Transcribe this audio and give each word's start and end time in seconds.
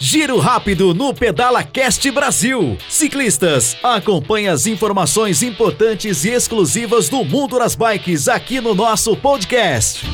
Giro 0.00 0.38
rápido 0.38 0.94
no 0.94 1.12
Pedala 1.12 1.64
Cast 1.64 2.08
Brasil. 2.12 2.78
Ciclistas, 2.88 3.76
acompanhe 3.82 4.46
as 4.46 4.64
informações 4.64 5.42
importantes 5.42 6.24
e 6.24 6.30
exclusivas 6.30 7.08
do 7.08 7.24
mundo 7.24 7.58
das 7.58 7.74
bikes 7.74 8.28
aqui 8.28 8.60
no 8.60 8.76
nosso 8.76 9.16
podcast. 9.16 10.06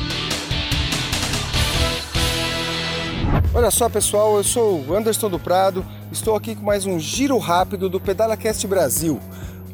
Olha 3.53 3.69
só 3.69 3.87
pessoal, 3.87 4.37
eu 4.37 4.43
sou 4.43 4.83
o 4.87 4.95
Anderson 4.95 5.29
do 5.29 5.37
Prado, 5.37 5.85
estou 6.11 6.35
aqui 6.35 6.55
com 6.55 6.65
mais 6.65 6.87
um 6.87 6.99
giro 6.99 7.37
rápido 7.37 7.87
do 7.87 7.99
Pedala 7.99 8.35
Cast 8.35 8.65
Brasil. 8.65 9.19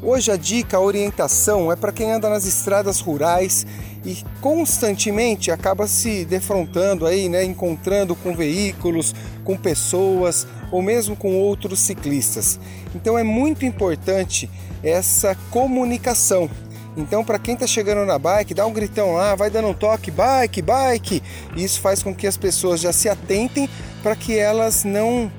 Hoje 0.04 0.32
a 0.32 0.36
dica, 0.36 0.78
a 0.78 0.80
orientação 0.80 1.70
é 1.70 1.76
para 1.76 1.92
quem 1.92 2.10
anda 2.10 2.28
nas 2.28 2.44
estradas 2.44 2.98
rurais 2.98 3.64
e 4.04 4.18
constantemente 4.40 5.52
acaba 5.52 5.86
se 5.86 6.24
defrontando 6.24 7.06
aí, 7.06 7.28
né, 7.28 7.44
encontrando 7.44 8.16
com 8.16 8.34
veículos, 8.34 9.14
com 9.44 9.56
pessoas 9.56 10.44
ou 10.72 10.82
mesmo 10.82 11.14
com 11.14 11.38
outros 11.38 11.78
ciclistas. 11.78 12.58
Então 12.96 13.16
é 13.16 13.22
muito 13.22 13.64
importante 13.64 14.50
essa 14.82 15.36
comunicação. 15.52 16.50
Então, 16.96 17.24
para 17.24 17.38
quem 17.38 17.54
está 17.54 17.66
chegando 17.66 18.04
na 18.04 18.18
bike, 18.18 18.54
dá 18.54 18.66
um 18.66 18.72
gritão 18.72 19.12
lá, 19.12 19.36
vai 19.36 19.50
dando 19.50 19.68
um 19.68 19.74
toque, 19.74 20.10
bike, 20.10 20.60
bike. 20.60 21.22
Isso 21.56 21.80
faz 21.80 22.02
com 22.02 22.12
que 22.12 22.26
as 22.26 22.36
pessoas 22.36 22.80
já 22.80 22.92
se 22.92 23.08
atentem 23.08 23.70
para 24.02 24.16
que 24.16 24.36
elas 24.36 24.82
não 24.82 25.30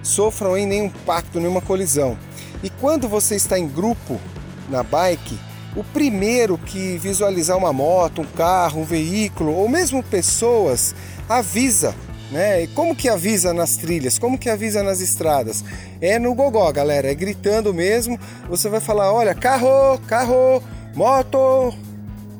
sofram 0.00 0.56
em 0.56 0.64
nenhum 0.64 0.86
impacto, 0.86 1.40
nenhuma 1.40 1.60
colisão. 1.60 2.16
E 2.62 2.70
quando 2.70 3.08
você 3.08 3.34
está 3.34 3.58
em 3.58 3.66
grupo 3.66 4.20
na 4.68 4.82
bike, 4.82 5.38
o 5.74 5.82
primeiro 5.82 6.58
que 6.58 6.96
visualizar 6.98 7.56
uma 7.56 7.72
moto, 7.72 8.22
um 8.22 8.26
carro, 8.26 8.82
um 8.82 8.84
veículo 8.84 9.52
ou 9.52 9.68
mesmo 9.68 10.02
pessoas, 10.02 10.94
avisa. 11.28 11.94
Né? 12.30 12.62
E 12.62 12.66
como 12.68 12.96
que 12.96 13.08
avisa 13.08 13.52
nas 13.52 13.76
trilhas? 13.76 14.18
Como 14.18 14.38
que 14.38 14.48
avisa 14.48 14.82
nas 14.82 15.00
estradas? 15.00 15.62
É 16.00 16.18
no 16.18 16.34
gogó, 16.34 16.70
galera, 16.72 17.10
é 17.10 17.14
gritando 17.14 17.74
mesmo. 17.74 18.18
Você 18.48 18.70
vai 18.70 18.80
falar: 18.80 19.12
olha, 19.12 19.34
carro, 19.34 19.98
carro, 20.06 20.62
moto, 20.94 21.74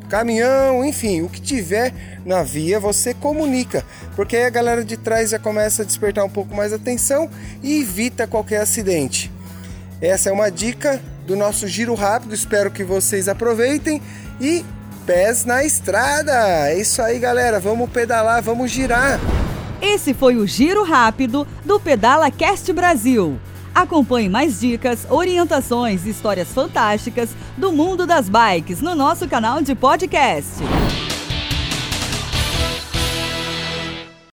caminhão, 0.08 0.84
enfim, 0.84 1.22
o 1.22 1.28
que 1.28 1.40
tiver 1.40 1.92
na 2.24 2.42
via 2.42 2.78
você 2.78 3.14
comunica, 3.14 3.84
porque 4.14 4.36
aí 4.36 4.44
a 4.44 4.50
galera 4.50 4.84
de 4.84 4.96
trás 4.96 5.30
já 5.30 5.38
começa 5.38 5.82
a 5.82 5.84
despertar 5.84 6.24
um 6.24 6.30
pouco 6.30 6.54
mais 6.54 6.72
atenção 6.72 7.28
e 7.62 7.80
evita 7.80 8.26
qualquer 8.26 8.60
acidente. 8.60 9.30
Essa 10.02 10.30
é 10.30 10.32
uma 10.32 10.50
dica 10.50 11.00
do 11.28 11.36
nosso 11.36 11.68
giro 11.68 11.94
rápido, 11.94 12.34
espero 12.34 12.72
que 12.72 12.82
vocês 12.82 13.28
aproveitem 13.28 14.02
e 14.40 14.64
pés 15.06 15.44
na 15.44 15.64
estrada. 15.64 16.32
É 16.68 16.76
isso 16.76 17.00
aí, 17.00 17.20
galera, 17.20 17.60
vamos 17.60 17.88
pedalar, 17.88 18.42
vamos 18.42 18.68
girar. 18.68 19.20
Esse 19.80 20.12
foi 20.12 20.36
o 20.36 20.44
giro 20.44 20.82
rápido 20.82 21.46
do 21.64 21.78
Pedala 21.78 22.32
Cast 22.32 22.72
Brasil. 22.72 23.38
Acompanhe 23.72 24.28
mais 24.28 24.58
dicas, 24.58 25.06
orientações 25.08 26.04
e 26.04 26.10
histórias 26.10 26.48
fantásticas 26.48 27.30
do 27.56 27.70
mundo 27.72 28.04
das 28.04 28.28
bikes 28.28 28.80
no 28.80 28.96
nosso 28.96 29.28
canal 29.28 29.62
de 29.62 29.76
podcast. 29.76 30.64